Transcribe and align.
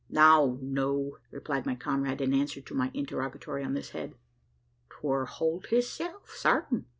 "No, 0.09 0.57
no!" 0.63 1.19
replied 1.29 1.67
my 1.67 1.75
comrade, 1.75 2.21
in 2.21 2.33
answer 2.33 2.59
to 2.59 2.73
my 2.73 2.89
interrogatory 2.95 3.63
on 3.63 3.75
this 3.75 3.91
head: 3.91 4.15
"'twar 4.89 5.25
Holt 5.27 5.67
hisself, 5.67 6.31
sartin. 6.31 6.85